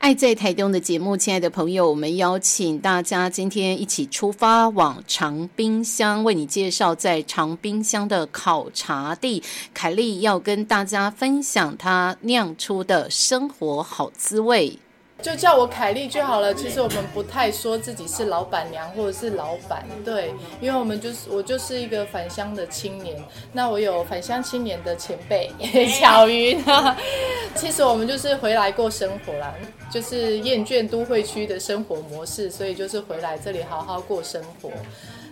[0.00, 9.42] 爱在台东的节目，亲爱的朋友，我们邀请大家今天一起出发往长滨乡，为你介绍在长滨乡的考察地。
[9.74, 14.78] 凯丽要跟大家分享她酿出的生活好滋味。
[15.22, 16.54] 就叫我凯莉就好了。
[16.54, 23.16] 其实我们不太说自己是老板娘或者是老板，对，因为我们就是我就是一个返乡的青年。
[23.52, 25.50] 那我有返乡青年的前辈
[26.00, 26.62] 巧云。
[27.54, 29.52] 其实我们就是回来过生活啦，
[29.90, 34.70] 就是厌倦都会区的生活模式，所以就是回来这里好好过生活。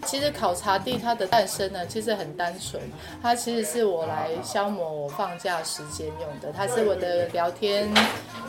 [0.05, 2.81] 其实考察地它的诞生呢，其实很单纯，
[3.23, 7.89] 它其实是我来消磨我放假时间用的，它是我的聊天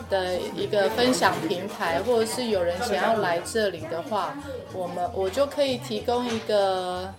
[0.09, 4.33] 的一个分享平台，或者是有人想要来这里的话，
[4.73, 7.13] 我们我就可以提供一个。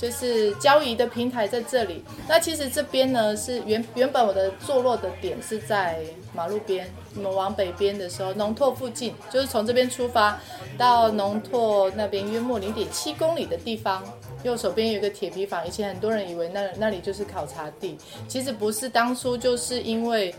[0.00, 2.02] 就是交易的平台在这里。
[2.26, 5.98] 那其实这边呢是原原本我的坐落的点是在
[6.34, 6.90] 马路边。
[7.16, 10.40] 我们往北边的时候，农拓附近，就是从这边出发
[10.78, 14.02] 到农拓那边约莫零点七公里的地方，
[14.44, 15.66] 右手边有一个铁皮房。
[15.66, 18.88] 以前很多人以为那那里就是考察地，其实不是。
[18.88, 20.34] 当初就是因为。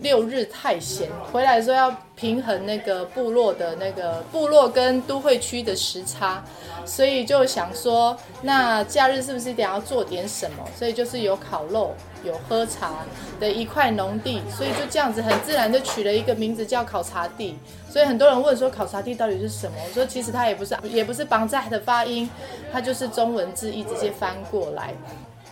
[0.00, 6.42] 六日太闲，回来的时候要平衡那个部落的那个部落跟都会区的时差，
[6.84, 10.64] 所以就想说，那假日是不是得要做点什么？
[10.76, 13.04] 所以就是有烤肉、有喝茶
[13.40, 17.58] 的一块农地，所以就这样子很自然就取了一个名字叫考察地。
[17.90, 19.76] 所以很多人问说，考察地到底是什么？
[19.84, 22.28] 我说其实它也不是，也不是绑在的发音，
[22.72, 24.94] 它就是中文字义直接翻过来。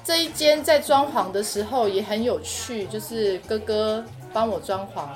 [0.05, 4.05] 这一间在装潢的时候也很有趣，就是哥哥。
[4.37, 5.07] 帮我装潢，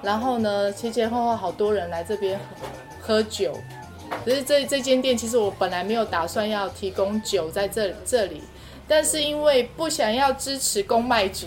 [0.00, 2.40] 然后呢，前前后后好多人来这边
[2.98, 3.54] 喝酒。
[4.24, 8.40] 可是这这间店其实我本来没有打算要提供酒在这这里，
[8.88, 11.46] 但是因为不想要支持公卖局，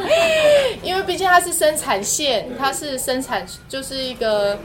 [0.84, 4.58] 因为毕竟它是生产线，它是生产就是一个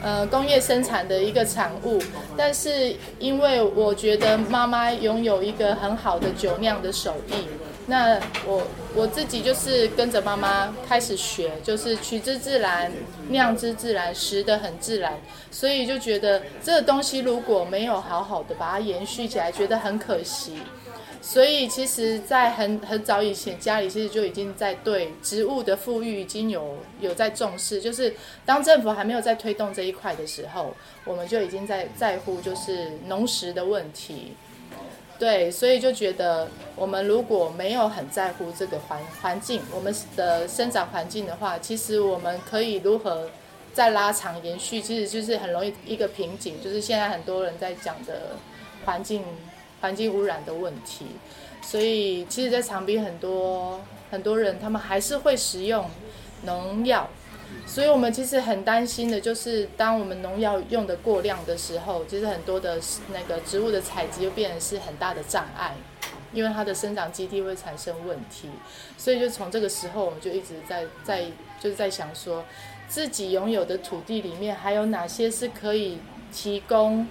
[0.00, 2.00] 呃工业生产的一个产物。
[2.36, 7.48] 但是因为我觉得妈妈拥有一个很好的酒酿的手艺。
[7.88, 8.62] 那我
[8.96, 12.90] 我自己就是跟着妈妈开始学，就是取之自然，
[13.28, 15.12] 酿之自然，食的很自然，
[15.50, 20.58] 所以就觉得这个东西如果没有好好的把它延续起来，觉得很可惜。
[21.20, 28.14] 所以其实，在很很早以前，家里其实就已经在对植物的富裕已经有有在重视，就是
[28.44, 30.74] 当政府还没有在推动这一块的时候，
[31.04, 34.34] 我们就已经在在乎就是农食的问题。
[35.18, 43.30] 对，所以就觉得我们如果没有很在乎这个环环境，我们的生长环境的话，其实我们可以如何
[43.72, 48.36] 再拉长延续，其实就是很容易一个瓶颈，就是现在很多人在讲的
[48.84, 49.22] 环境
[49.80, 51.06] 环境污染的问题。
[51.62, 55.88] 所以其实，在长滨很多很多人，他们还是会使用
[56.44, 57.08] 农药。
[57.64, 62.80] 所以我们其实很担心的，就是当我们农药用的过量的时候，其实很多的
[63.12, 65.74] 那个植物的采集就变成是很大的障碍，
[66.32, 68.48] 因为它的生长基地会产生问题。
[68.96, 71.24] 所以就从这个时候，我们就一直在在
[71.60, 72.44] 就是在想说，
[72.88, 75.98] 自己拥有的土地里面还有哪些是可以
[76.32, 77.06] 提供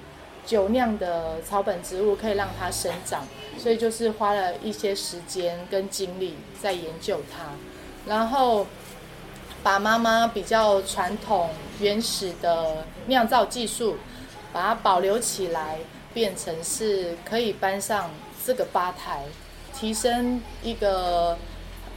[0.46, 3.28] 酒酿的草本植物，可以让它生长。
[3.58, 7.52] 所以就是花了一些时间跟精力在研究它，
[8.08, 8.66] 然后。
[9.66, 11.50] 把妈妈比较传统
[11.80, 13.98] 原始的酿造技术，
[14.54, 15.80] 把它保留起来，
[16.14, 18.12] 变成是可以搬上
[18.46, 19.24] 这个吧台，
[19.74, 21.36] 提升一个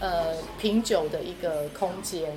[0.00, 2.32] 呃品酒的一个空间。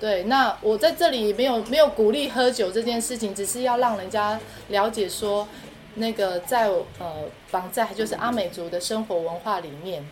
[0.00, 5.46] 对，那我在这里没有没有鼓励喝酒这件事情，只是要让人家了解说，
[5.94, 6.68] 那个在
[6.98, 10.04] 呃绑在就是阿美族的生活文化里面。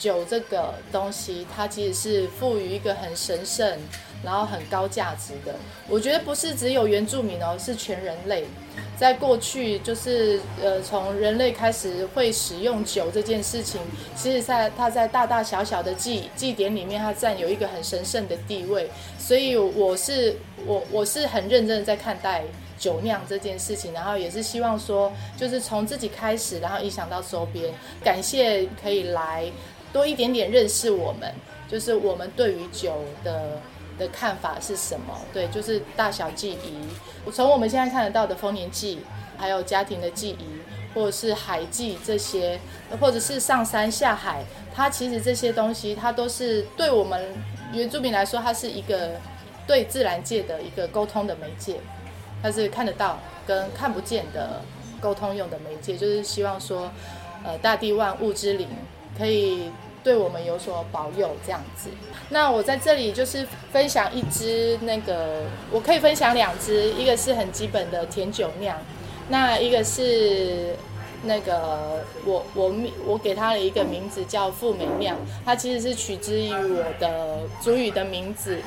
[0.00, 3.78] 酒这个东西，它其实是赋予一个很神圣，
[4.24, 5.54] 然后很高价值的。
[5.88, 8.44] 我觉得不是只有原住民哦，是全人类。
[8.96, 13.80] 在过去，就是呃，从人类开始会使用酒这件事情，
[14.16, 18.88] 其实在它在大大小小的祭祭典里面，它占有一个很神圣的地位。
[19.18, 20.36] 所以我是
[20.66, 22.42] 我我是很认真的在看待
[22.78, 27.72] 酒酿这件事情，然后也是希望说，就是从自己开始，然后影响到周边。
[28.04, 29.50] 感谢可以来。
[29.92, 31.32] 多一点点认识我们，
[31.68, 33.60] 就是我们对于酒的
[33.98, 35.18] 的看法是什么？
[35.32, 37.30] 对，就是大小记忆。
[37.30, 39.00] 从我们现在看得到的丰年祭，
[39.36, 40.46] 还有家庭的记忆，
[40.94, 42.58] 或者是海记这些，
[43.00, 44.42] 或者是上山下海，
[44.74, 47.34] 它其实这些东西，它都是对我们
[47.72, 49.12] 原住民来说，它是一个
[49.66, 51.76] 对自然界的一个沟通的媒介，
[52.42, 54.62] 它是看得到跟看不见的
[55.00, 56.90] 沟通用的媒介，就是希望说，
[57.44, 58.66] 呃，大地万物之灵
[59.16, 59.70] 可以。
[60.02, 61.90] 对我们有所保佑，这样子。
[62.30, 68.78] 那我在这里就是分享一支那个，我可以分享两支，一个是很基本的甜酒酿，
[69.28, 70.74] 那一个是
[71.24, 72.74] 那个我我
[73.04, 75.14] 我给它的一个名字叫富美酿，
[75.44, 78.58] 它其实是取之于我的主语的名字。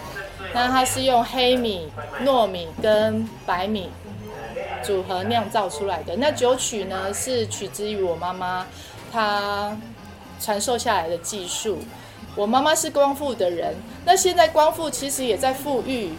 [0.54, 1.90] 那它是用黑米、
[2.24, 3.90] 糯米跟白米
[4.84, 6.16] 组合酿造出来的。
[6.18, 8.68] 那酒曲呢是取之于我妈妈，
[9.12, 9.76] 她。
[10.40, 11.80] 传授下来的技术，
[12.36, 13.74] 我妈妈是光复的人，
[14.06, 16.12] 那现在光复其实也在富裕，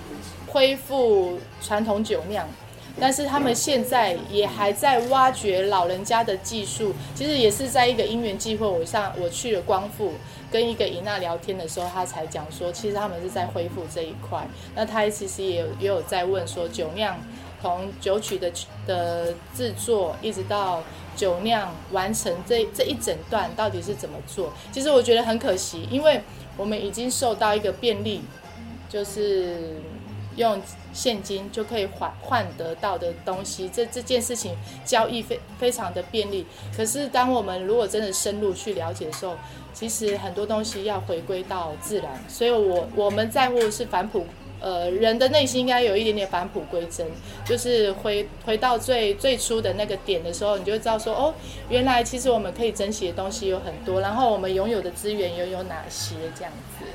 [0.47, 2.49] 恢复传统酒酿，
[2.99, 6.95] 但是他们现在也还在挖掘老人家的技术。
[7.15, 10.13] 其实也是在一个因缘际会，我上我去了光复，
[10.51, 14.47] 跟一个伊娜聊天的时候，她才讲说，其实他们是在恢复这一块。
[14.77, 17.19] 那她其实也有也有在问说，酒酿
[17.65, 18.53] 从酒曲的
[18.87, 20.83] 的制作一直到。
[21.17, 24.53] 酒酿完成这这一整段到底是怎么做？
[24.73, 26.21] 其实我觉得很可惜，因为
[26.57, 28.21] 我们已经受到一个便利，
[28.89, 29.77] 就是
[30.35, 30.61] 用
[30.93, 36.45] 现金就可以换换得到的东西，这这件事情交易非非常的便利。
[36.77, 39.37] 可是当我们如果真的深入去了解的时候，
[39.73, 42.25] 其实很多东西要回归到自然。
[42.27, 44.27] 所以我我们在乎是返璞。
[44.65, 47.07] 呃，人的内心应该有一点点返璞归真，
[47.45, 51.35] 就是回回到最最初的那个点的时候，你就知道说，哦，
[51.69, 56.87] 原来其实我们可以珍惜的东西有很多，然后我们拥有的资源又有哪些这样子。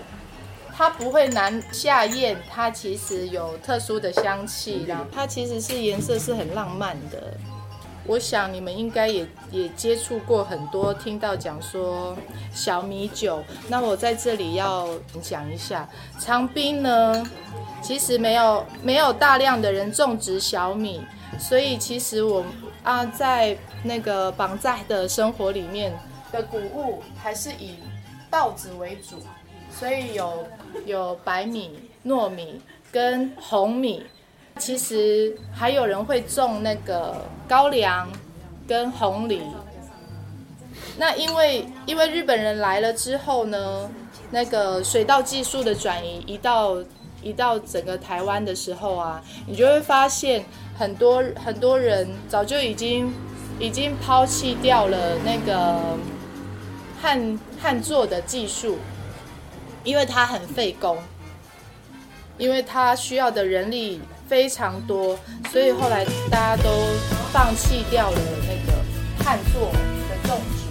[0.76, 7.38] 它不会难下咽，它其实有特殊的香气，然后它其实是颜色是很浪漫的。
[8.10, 12.18] 我想你们应该也也接触过很多，听到讲说
[12.52, 13.44] 小米酒。
[13.68, 14.90] 那我在这里要
[15.22, 15.88] 讲一下，
[16.20, 17.24] 长滨呢，
[17.84, 21.00] 其实没有没有大量的人种植小米，
[21.38, 22.44] 所以其实我
[22.82, 25.96] 啊在那个绑在的生活里面
[26.32, 27.76] 的谷物还是以
[28.28, 29.18] 稻子为主，
[29.72, 30.48] 所以有
[30.88, 32.60] 有白米、糯米
[32.92, 34.04] 跟红米。
[34.60, 38.08] 其实还有人会种那个高粱
[38.68, 39.42] 跟红梨。
[40.98, 43.90] 那因为因为日本人来了之后呢，
[44.32, 46.78] 那个水稻技术的转移移到
[47.24, 50.44] 移到整个台湾的时候啊，你就会发现
[50.78, 53.14] 很多很多人早就已经
[53.60, 55.98] 已经抛弃掉了那个
[57.02, 58.78] 旱旱作的技术，
[59.84, 60.98] 因为它很费工，
[62.38, 64.02] 因为它需要的人力。
[64.30, 65.18] 非常多，
[65.52, 66.70] 所以后来大家都
[67.34, 68.78] 放弃掉了那个
[69.24, 69.72] 旱作
[70.08, 70.70] 的种植。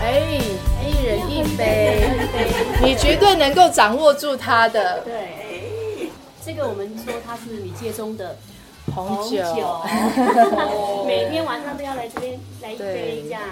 [0.00, 0.40] 哎，
[0.86, 2.08] 一人一杯，
[2.80, 5.00] 你绝对能够掌握住它的。
[5.00, 5.39] 对。
[6.44, 8.36] 这个我们说它是米界中的
[8.94, 9.80] 红酒，
[11.06, 13.42] 每天晚上都要来这边来一杯这样。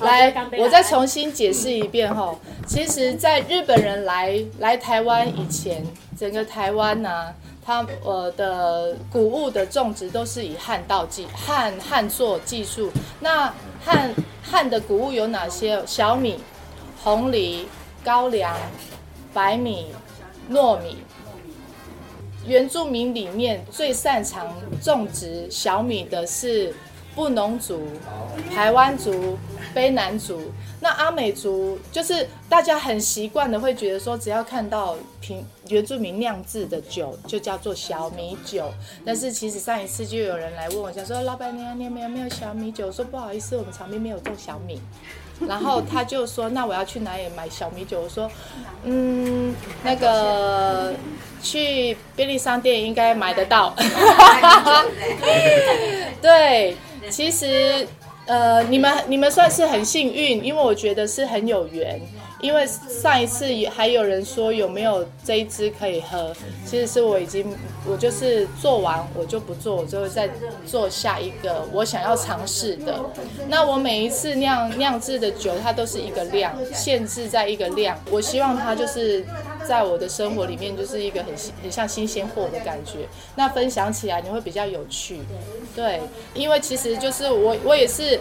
[0.00, 2.34] 来，我再重新解释一遍哈。
[2.66, 5.84] 其实，在日本人来来台湾以前，
[6.18, 7.32] 整个台湾呢，
[7.64, 12.90] 它呃的谷物的种植都是以旱稻技旱旱作技术。
[13.20, 13.52] 那
[13.84, 14.12] 旱
[14.42, 15.80] 旱的谷物有哪些？
[15.86, 16.40] 小米、
[17.04, 17.68] 红梨、
[18.02, 18.56] 高粱、
[19.32, 19.92] 白米、
[20.50, 20.96] 糯米。
[22.48, 24.52] 原住民里面最擅长
[24.82, 26.74] 种植小米的是
[27.14, 27.82] 布农族、
[28.54, 29.36] 台湾族、
[29.74, 30.40] 卑南族。
[30.80, 38.72] 那阿美族就是大家很习惯的会觉得说，只要看到平原住民酿制的酒就叫做小米酒。
[39.04, 42.86] 但是其实上一次就有人来问我，想说老板娘，你有没有没有小米酒？
[42.86, 44.80] 我说不好意思，我们长滨没有种小米。
[45.46, 48.30] 然后 他就说：“那我要去哪里买小米酒？”我说
[48.84, 50.94] ：“嗯，那个
[51.42, 53.74] 去便利商店应该买得到。
[56.20, 56.76] ”对，
[57.08, 57.86] 其实
[58.26, 62.00] 呃，你们你们算是很幸运，因为我觉得是很有缘。
[62.40, 66.32] 因为上一次也还有人说有没有这一支可以喝，
[66.64, 67.54] 其实是我已经
[67.86, 70.28] 我就是做完我就不做，我就会再
[70.66, 72.98] 做下一个我想要尝试的。
[73.48, 77.98] 那我每一次酿酿制的酒，它都是一个量，限制在一个量。
[78.10, 79.24] 我希望它就是
[79.66, 83.08] 在我的生活里面就是一个很很像新鲜货的感觉。
[83.34, 85.20] 那分享起来你会比较有趣，
[85.74, 86.00] 对，
[86.34, 88.20] 因为其实就是我我也是，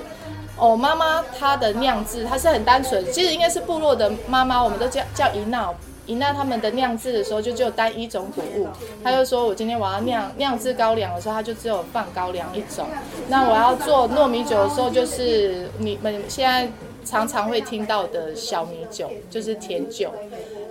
[0.57, 5.73] 哦，妈妈她的酿制她是很单纯，其实应该是部落的妈妈，我们都叫叫姨娜。
[6.05, 8.65] 姨娜他们的酿制的时候就只有单一种谷物，
[9.03, 12.87] 他就说我今天我要酿酿制高粱的时候，他就只有放高粱一种。
[13.27, 16.71] 那我要做糯米酒的时候，就是你们现在
[17.03, 20.09] 常常会听到的小米酒，就是甜酒，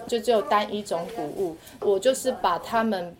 [0.09, 1.55] 就只有单一种谷物。
[1.81, 3.15] 我就是把他们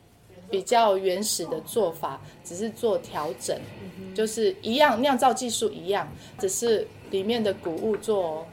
[0.51, 3.57] 比较原始的做法，只是做调整，
[4.15, 8.47] 就是一样酿造技术一样，只是里面的谷物做。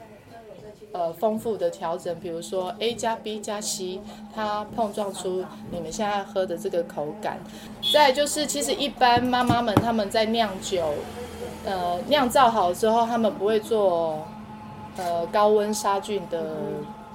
[0.96, 3.98] 呃，丰富的调整，比如说 A 加 B 加 C，
[4.32, 7.36] 它碰撞出你们现在喝的这个口感。
[7.92, 10.94] 再就是，其实一般妈妈们他们在酿酒，
[11.64, 14.24] 呃，酿造好之后，他们不会做
[14.96, 16.44] 呃高温杀菌的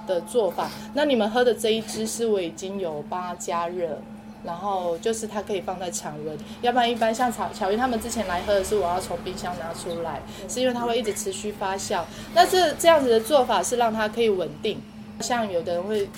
[0.06, 0.68] 的做法。
[0.92, 3.98] 那你们喝的这一支是我已经有帮它加热。
[4.42, 12.02] 然后就是它可以放在常温，要不然一般像巧巧云他们之前来喝的是我要从冰箱拿出来，是因为它会一直持续发酵。
[12.34, 14.80] 那这这样子的做法是让它可以稳定。
[15.20, 16.08] 像有的人会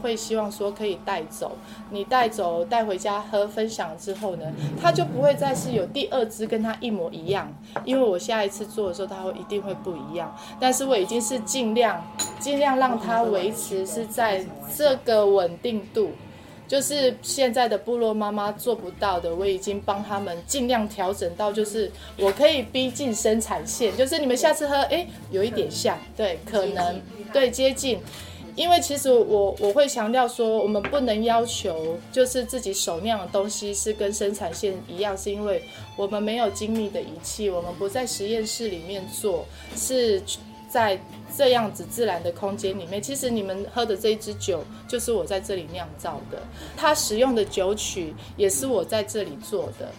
[0.00, 1.56] 会希望说可以带走，
[1.90, 4.44] 你带走带回家喝分享之后呢，
[4.80, 7.52] 它就不会再是有第二支跟它一模一样，
[7.84, 10.34] 因为我下一次做的时候它会一定会不一样。
[10.58, 12.02] 但是我已经是尽量
[12.38, 16.12] 尽量让它维持是在这个稳定度。
[16.66, 27.00] 就是现在的部落妈妈做不到的，我已经帮他们尽量调整到，就是我可以逼近生产线，就是你们下次喝，哎，有一点像，对，可能
[27.32, 28.00] 对接近，
[28.54, 35.62] 因为其实我我会强调说，我们不能要求就是自己手酿的东西是跟生产线一样，是因为
[35.96, 39.44] 我们没有精密的仪器，我们不在实验室里面做，
[39.76, 40.20] 是。
[40.76, 41.00] 在
[41.34, 46.38] 这样子自然的空间里面，其实你们喝的这一支酒就是我在这里酿造的，
[46.76, 49.90] 它使用的酒曲也是我在这里做的。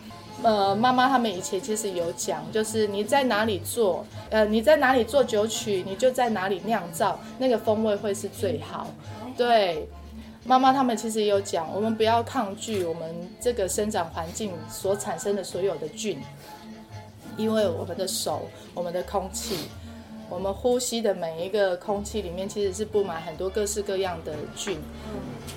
[0.44, 8.86] 呃，妈妈他们以前其实有讲，就是你在哪里做，呃，你在哪里做酒曲，你就在哪里酿造，那个风味会是最好。
[9.36, 9.90] 对，
[10.46, 16.20] 妈妈他们其实也有讲，我们不要抗拒我们这个生长环境所产生的所有的菌，
[17.36, 19.58] 因为我们的手，我们的空气。
[20.30, 24.78] 我们呼吸的每一个空气里面，其实是布满很多各式各样的菌。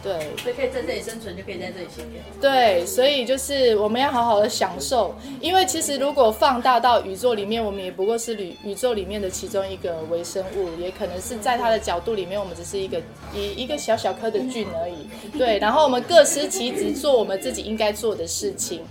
[0.03, 2.21] 对，所以可以在这里生存，就可以在这里幸运。
[2.41, 13.03] 对，所以就是我们要好好的享受，因为其实如果放大到宇宙里面，我们也不过是宇宇宙里面的其中一个微生物，也可能是在它的角度里面，我们只是一个
[13.35, 15.37] 一一个小小颗的菌而已。
[15.37, 18.83] 对，然后我们各司其职，做我们自己应该做的事情。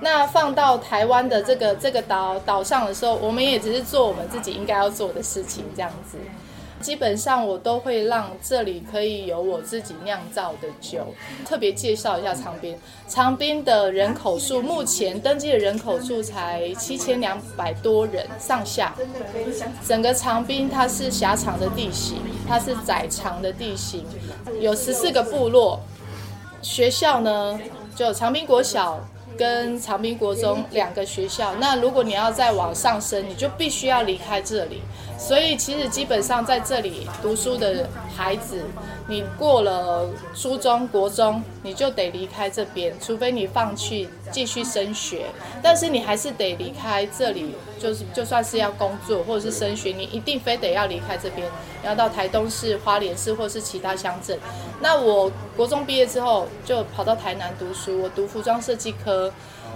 [0.00, 6.18] 那放到台湾的这个这个岛岛上的时候，我们也只是做我们自己应该要做的事情，这样子。
[6.78, 11.06] 基本上我都会让这里可以有我自己酿造的酒。
[11.46, 18.94] 特别介绍一下长滨，长滨的人口数目前登记的人口数才七千两百多人上下。
[19.88, 24.04] 整个长滨它是狭长的地形，它是窄长的地形，
[24.60, 25.80] 有十四个部落。
[26.60, 27.58] 学校呢，
[27.96, 29.00] 就长滨国小。
[29.36, 34.80] 跟长滨国中两个学校，那如果你要再往上升，你就必须要离开这里。
[35.18, 38.64] 所以其实基本上在这里读书的孩子，
[39.08, 45.26] 你过了初中国中，你就得离开这边，除非你放弃继续升学。
[45.62, 51.48] 但是你还是得离开这里，就是就算是要工作或者是升学，你一定非得要离开这边，
[51.84, 54.36] 要到台东市、花莲市或是其他乡镇。
[54.80, 59.32] 那我国中毕业之后就跑到台南读书，我读服装设计科，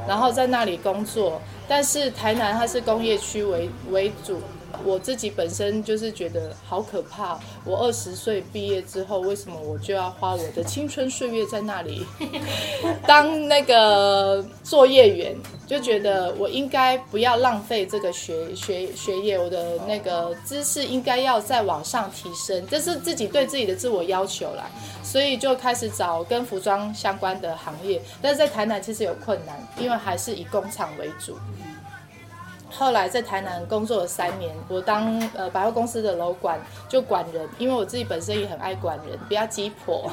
[0.08, 1.40] 然后在那里工作。
[1.68, 4.40] 但是台南它是工业区为为主。
[4.84, 7.38] 我自己本身就是觉得好可怕。
[7.64, 12.06] 我二十岁毕业之后，为什么我就要花我的青春岁月在那里
[13.06, 15.37] 当那个作业员？
[15.66, 24.68] 就觉得我应该不要浪费这个学学学业，我的那个知识应该要再往上提升，这是自己对自己的自我要求啦。
[25.04, 31.37] 所以就开始找跟服装相关的行业，但是在台南其实有困难，因为还是以工厂为主。
[32.70, 36.58] 后来在台南工作了三年，我当呃百货公司的楼管，
[36.88, 40.10] 就管人，因为我自己本身也很爱管人，比较鸡婆，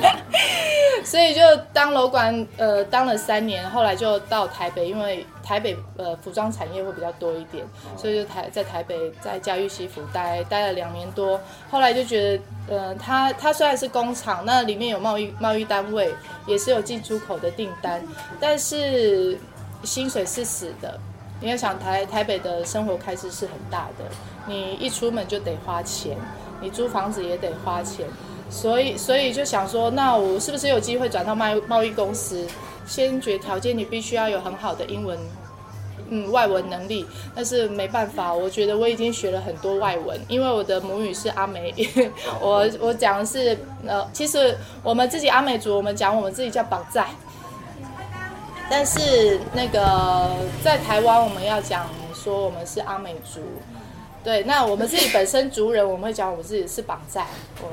[1.04, 1.40] 所以就
[1.72, 7.64] 当楼管呃当了三年，后来就到台北，因为台北呃服装产业会比较多一点，
[7.96, 16.12] 所以就台在台北在嘉裕西服待待了两年多，后来就觉得呃它它虽然是工厂，那里面有贸易贸易单位，
[16.46, 18.02] 也是有进出口的订单，
[18.38, 19.38] 但是
[19.82, 20.98] 薪水是死的。
[21.40, 24.04] 你要想台台北的生活开支是很大的，
[24.46, 26.16] 你一出门就得花钱，
[26.60, 28.06] 你租房子也得花钱，
[28.50, 32.46] 所以所以就想说，那我是不是有机会转到贸贸易公司？
[32.86, 35.18] 先决条件你必须要有很好的英文。
[36.12, 37.06] 嗯，外文能力，
[37.36, 41.72] 但是没办法，我觉得我已经学了很多外文，因为我的母语是阿美，
[42.42, 43.56] 我我讲的是
[43.86, 47.06] 呃，其实我们自己阿美族，我们讲我们自己叫绑寨，
[48.70, 50.30] 但是那个
[50.62, 53.40] 在台湾我们要讲说我们是阿美族，
[54.22, 57.26] 对，那我们自己本身族人，我们会讲我们自己是绑寨，
[57.60, 57.68] 我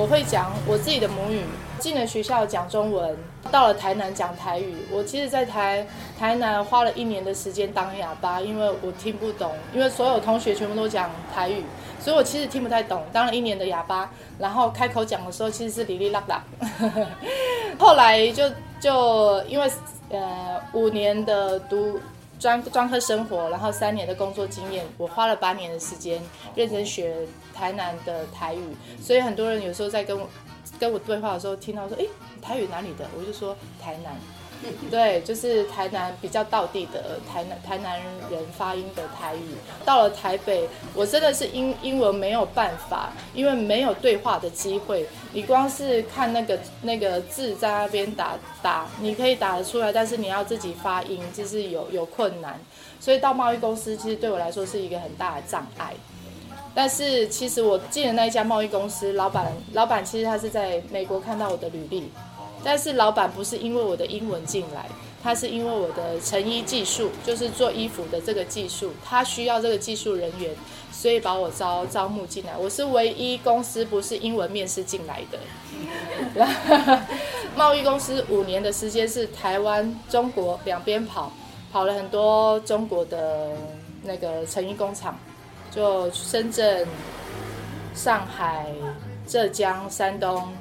[0.00, 1.42] 我会讲我自己的母语。
[1.78, 3.14] 进了学校讲中文，
[3.50, 4.76] 到了台南讲台语。
[4.90, 5.86] 我其实，在台
[6.18, 11.62] 台南花了一年的时间当哑巴，因为我听不懂，因为所有同学全部都讲台语，
[12.00, 13.04] 所以我其实听不太懂。
[13.12, 16.42] 当了一年的哑巴，然后开口讲的时候，其实是哩哩啦啦。
[17.78, 19.70] 后来就就因为
[20.10, 22.00] 呃五年的读
[22.38, 26.22] 专专科生活，然后三年的工作经验，我花了八年的时间
[26.54, 30.28] 认真学台南的台语，所以很多人有时候在跟我。
[30.78, 32.04] 跟我对话的时候，听到说，哎，
[32.42, 33.06] 台语哪里的？
[33.16, 34.14] 我就说台南，
[34.90, 39.54] 对，就是台南比较道地的台南台南人发音的台语。
[39.84, 45.06] 到了台北，我真的是英英文没有办法，因为没有对话的机会。
[45.32, 52.58] 你光是看那个那个字在那边打打，你可以打得出来，但是你要自己发音，就是有有困难。
[52.98, 55.92] 所以到贸易公司，其实对我来说是一个很大的障碍。
[56.74, 62.10] 但是其实我进的那一家贸易公司，老板老板其实他是在美国看到我的履历，
[62.66, 64.88] 但是老板不是因为我的英文进来，
[65.22, 70.50] 他是因为我的成衣技术，就是做衣服的这个技术，他需要这个技术人员，
[70.90, 72.56] 所以把我招招募进来。
[72.58, 75.38] 我是唯一公司不是英文面试进来的。
[77.54, 81.30] 贸易公司五年的时间是台湾、中国两边跑，
[81.72, 83.52] 跑了很多中国的
[84.02, 85.16] 那个成衣工厂。
[85.70, 86.84] 就深圳、
[87.94, 88.66] 上海、
[89.24, 90.52] 浙江、山东、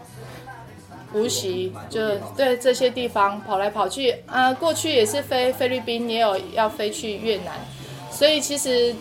[1.16, 2.00] 无锡，就
[2.36, 4.54] 对这些地方跑来跑去啊。
[4.54, 7.54] 过去也是飞菲律宾，也有要飞去越南，
[8.12, 8.94] 所以其实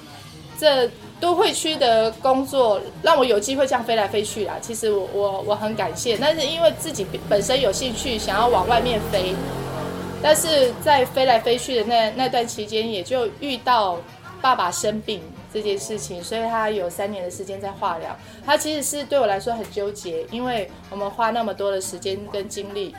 [0.59, 0.89] 这
[1.21, 4.55] 都会区的工作让我有机会这样飞来飞去啦。
[4.61, 9.35] 其实我我我很感谢，但是因为自己本身有兴趣，想要往外面飞，
[10.23, 13.99] 但是在飞来飞去的那那段期间，也就遇到
[14.41, 15.21] 爸爸生病。
[15.55, 18.15] 这件事情，所以他有三年的时间在化疗。
[18.45, 22.93] 他其实是对我来说很纠结，因为我们花那么多的时间跟精力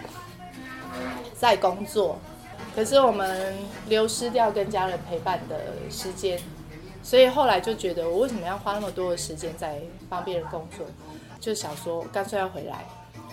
[1.38, 2.18] 在工作，
[2.74, 3.54] 可是我们
[3.90, 5.60] 流失掉跟家人陪伴的
[5.92, 6.40] 时间，
[7.04, 10.86] 所以后来就觉得我为什么要花那么多的时间在帮别人工作？
[11.42, 12.86] 就想说干脆要回来。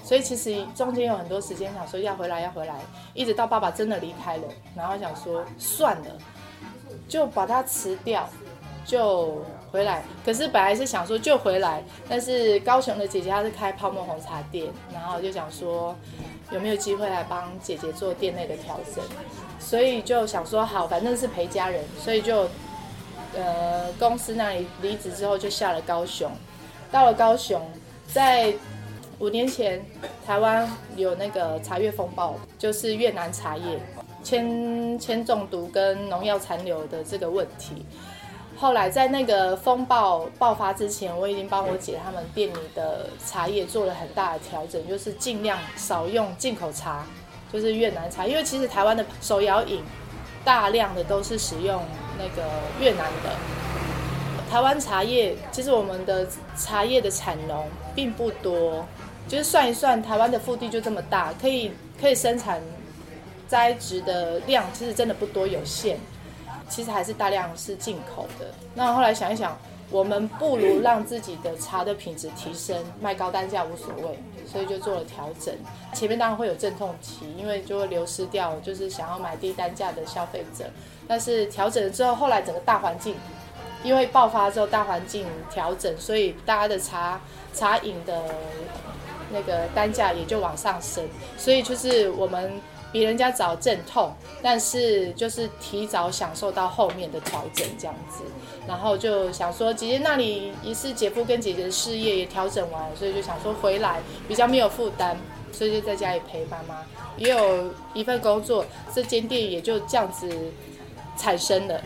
[0.04, 2.74] 所以其实中间有很多时间想说要回来要回来，
[3.14, 4.42] 一直到爸爸真的离开了，
[4.74, 6.18] 然后想说算了，
[7.08, 8.28] 就把它辞掉。
[8.84, 15.94] 就回来，可是本来是想说就回来，但是高雄的姐姐她是开泡沫红茶店，然后就想说
[16.50, 19.02] 有没有机会来帮姐姐做店内的调整，
[19.58, 22.48] 所以就想说好，反正是陪家人，所以就
[23.34, 26.30] 呃公司那里离职之后就下了高雄，
[26.90, 27.62] 到了高雄，
[28.06, 28.52] 在
[29.20, 29.82] 五年前
[30.26, 33.80] 台湾有那个茶叶风暴，就是越南茶叶
[34.22, 37.86] 铅铅中毒跟农药残留的这个问题。
[38.62, 47.04] 后来在那个风暴爆发之前，我已经帮我姐他们店里的茶叶做了很大的调整，就是尽量少用进口茶，
[47.52, 49.82] 就是越南茶，因为其实台湾的手摇饮
[50.44, 51.82] 大量的都是使用
[52.16, 52.48] 那个
[52.80, 53.30] 越南的。
[54.48, 56.24] 台湾茶叶其实我们的
[56.56, 57.64] 茶叶的产能
[57.96, 58.86] 并不多，
[59.26, 62.62] 就是算一算，台湾的腹地就这么大，可以可以生产
[63.48, 65.98] 栽植的量其实真的不多，有限。
[66.72, 68.46] 其实还是大量是进口的。
[68.74, 69.54] 那后来想一想，
[69.90, 74.18] 我们不如让自己的茶的品质提升，卖高单价无所谓，
[74.50, 75.54] 所以就做了调整。
[75.92, 80.64] 前面当然会有阵痛期，因为就会流失掉就是想要买低单价的消费者。
[81.06, 83.14] 但是调整了之后，后来整个大环境，
[83.84, 87.20] 因为爆发之后大环境调整，所以大家的茶
[87.52, 88.34] 茶饮的
[89.30, 91.06] 那个单价也就往上升。
[91.36, 92.50] 所以就是我们。
[92.92, 98.22] 比人家早阵痛，但是就是提早享受到后面的调整这样子，
[98.68, 105.16] 然后就想说姐姐那里也是姐夫跟姐姐的事业也调整完，所以就想说回来比较没有负担，
[105.50, 106.82] 所以就在家里陪妈妈，
[107.16, 110.30] 也有一份工作，这间店也就这样子
[111.16, 111.80] 产生了。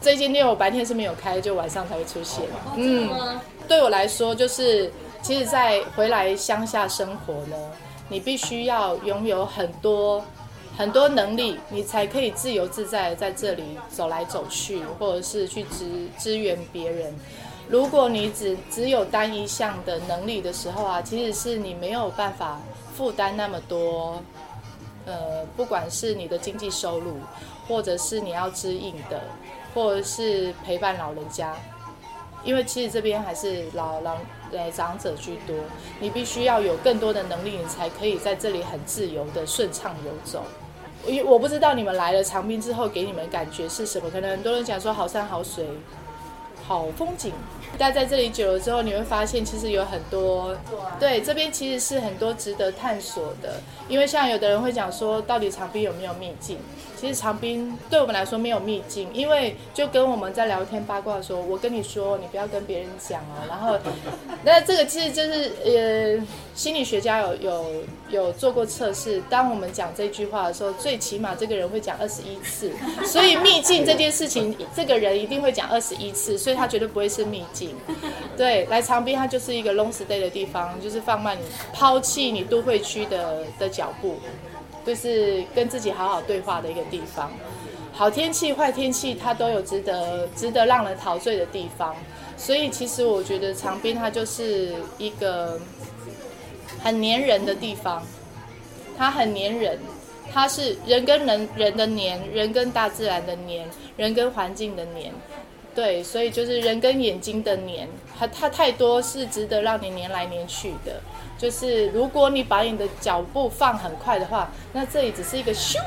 [0.00, 2.44] 这间店我白天是没有开，就晚上才会出现。
[2.76, 3.08] 嗯，
[3.68, 7.56] 对我来说就是，其实，在回来乡下生活呢。
[8.08, 10.24] 你必须要拥有很多
[10.76, 17.14] 很多能力，你才可以自由自在在这里走来走去，或者是去支支援别人。
[17.68, 22.60] 如果你只只有单一项的能力的时候啊，其实是你没有办法
[22.94, 24.22] 负担那么多，
[25.04, 27.16] 呃，不管是你的经济收入，
[27.66, 29.20] 或者是你要支应的，
[29.74, 31.56] 或者是陪伴老人家，
[32.44, 34.16] 因为其实这边还是老老
[34.52, 35.56] 呃长者居多，
[36.00, 40.44] 你必须要有更多的能力，你才可以在这里很自由的顺畅游走。
[41.06, 45.66] 因我不知道你们来了长滨之后给你们感觉是什么，可能很多人讲说好山好水。
[46.66, 47.32] 好风景，
[47.78, 50.56] 待在这里久了之后，你会发现其实有很多，
[50.98, 53.60] 对这边其实是很多值得探索的。
[53.88, 56.58] 因为像有的人会讲说，到底长滨有没有秘境？
[56.96, 63.44] 其实长滨对我们来说没有秘境，因为就跟我们在聊天八卦说，我跟你说，你不要跟别人讲哦。
[63.48, 63.78] 然后，
[64.42, 66.26] 那这个其实就是呃，
[66.56, 67.66] 心理学家有有
[68.08, 72.72] 有做过测试，当我们讲这句话的时候，最起码这个人会讲二十一次。
[73.04, 77.76] 所以秘境这件事情，这个人一定会讲二十一次，所以他绝对不会是秘境。
[78.38, 81.42] 对，来长滨它就是一个 long stay 的地方，就是放慢你
[81.74, 84.16] 抛弃你都会区的的脚步。
[84.86, 87.32] 就是跟自己好好对话的一个地方，
[87.92, 91.92] 好天气、坏天气，它都有值得值得让人陶醉的地方。
[92.36, 95.58] 所以其实我觉得长滨它就是一个
[96.86, 98.00] 很黏人的地方，
[98.96, 99.76] 它很黏人，
[100.32, 105.12] 它是人跟人人的黏，人跟大自然的黏，人跟环境的黏。
[105.74, 111.00] 对，所以就是人跟眼睛的黏，它它太多是值得让你黏来黏去的。
[111.36, 115.78] 就是如果你把你的脚步放很快的话，那这里只是一个咻，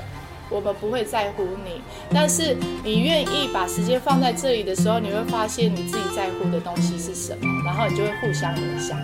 [0.49, 1.81] 我们不会在乎你。
[2.13, 8.99] 但是你愿意把时间放在这里的时候，你会发现你自己在乎的东西是什么，然后你就会互相影响。